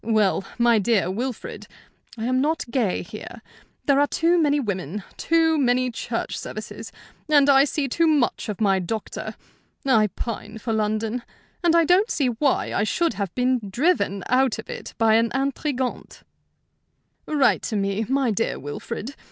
Well, 0.03 0.43
my 0.57 0.79
dear 0.79 1.11
Wilfrid, 1.11 1.67
I 2.17 2.25
am 2.25 2.41
not 2.41 2.65
gay 2.71 3.03
here. 3.03 3.43
There 3.85 3.99
are 3.99 4.07
too 4.07 4.39
many 4.41 4.59
women, 4.59 5.03
too 5.15 5.59
many 5.59 5.91
church 5.91 6.39
services, 6.39 6.91
and 7.29 7.47
I 7.47 7.65
see 7.65 7.87
too 7.87 8.07
much 8.07 8.49
of 8.49 8.59
my 8.59 8.79
doctor. 8.79 9.35
I 9.85 10.07
pine 10.07 10.57
for 10.57 10.73
London, 10.73 11.21
and 11.63 11.75
I 11.75 11.85
don't 11.85 12.09
see 12.09 12.29
why 12.29 12.73
I 12.73 12.83
should 12.83 13.13
have 13.13 13.35
been 13.35 13.59
driven 13.69 14.23
out 14.27 14.57
of 14.57 14.71
it 14.71 14.95
by 14.97 15.13
an 15.17 15.29
intrigante. 15.35 16.23
"Write 17.27 17.61
to 17.61 17.75
me, 17.75 18.03
my 18.09 18.31
dear 18.31 18.57
Wilfrid. 18.57 19.15